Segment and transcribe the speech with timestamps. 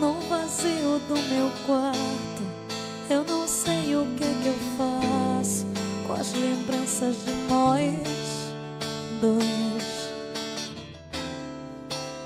[0.00, 2.42] no vazio do meu quarto,
[3.10, 5.66] eu não sei o que, que eu faço
[6.06, 8.30] com as lembranças de nós
[9.20, 10.10] dois.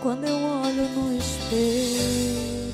[0.00, 2.72] Quando eu olho no espelho,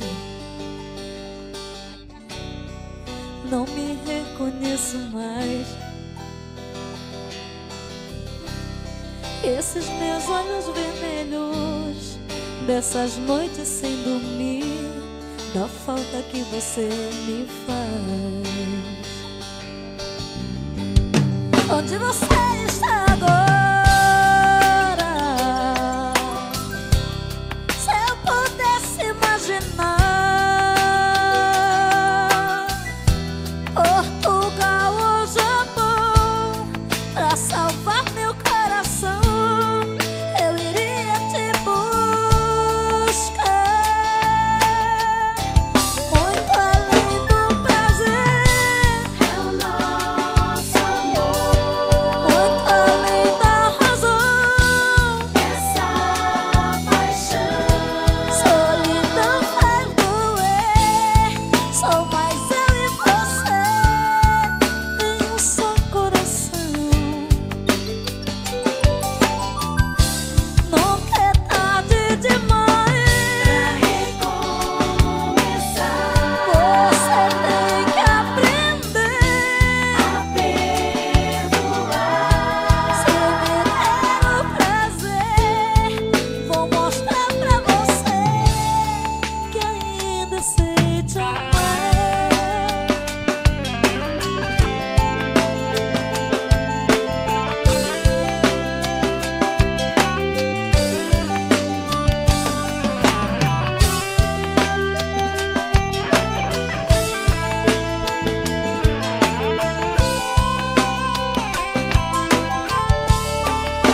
[3.51, 5.67] não me reconheço mais.
[9.43, 12.19] Esses meus olhos vermelhos,
[12.67, 14.90] dessas noites sem dormir,
[15.55, 16.89] da falta que você
[17.27, 17.81] me faz.
[21.73, 22.27] Onde você
[22.69, 23.10] está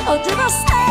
[0.06, 0.85] od was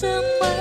[0.00, 0.08] 怎
[0.40, 0.59] 么？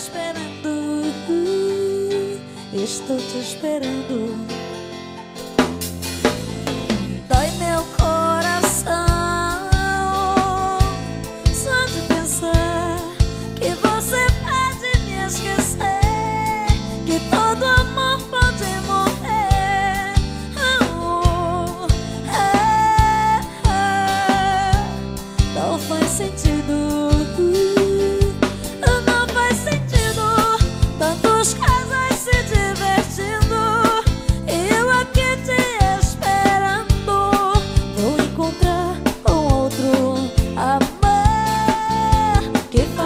[0.00, 1.10] esperando.
[2.72, 4.59] Estou te esperando.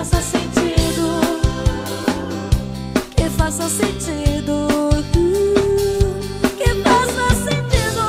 [0.04, 1.20] Que faça sentido,
[3.16, 4.68] que faça sentido.
[6.58, 8.04] que faça sentido.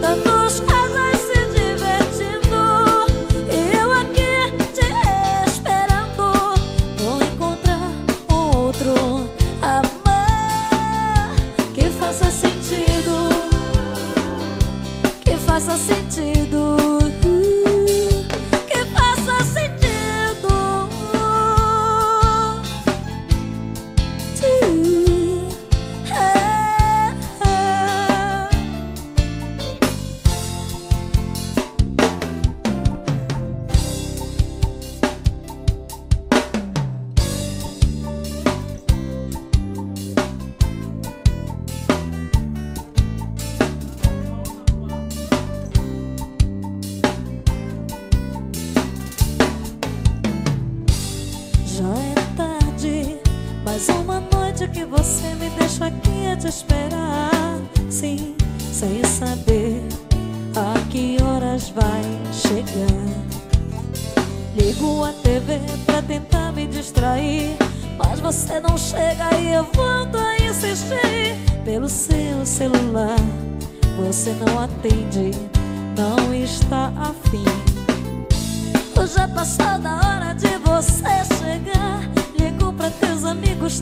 [0.00, 2.62] Tantos casais se divertindo
[3.50, 4.34] eu aqui
[4.72, 4.88] te
[5.50, 6.26] esperando.
[6.96, 7.90] Vou encontrar
[8.28, 8.94] outro
[9.60, 11.34] amar.
[11.74, 13.28] que faça sentido,
[15.24, 16.65] que faça sentido.
[55.76, 57.60] Deixa aqui a te esperar.
[57.90, 58.34] Sim,
[58.72, 59.82] sem saber
[60.56, 62.02] a que horas vai
[62.32, 62.86] chegar.
[64.54, 67.56] Ligo a TV pra tentar me distrair,
[67.98, 73.18] mas você não chega e eu volto a insistir pelo seu celular.
[73.98, 75.32] Você não atende,
[75.96, 77.44] não está afim.
[79.14, 82.00] Já passou da hora de você chegar.
[82.38, 83.80] Ligo pra teus amigos,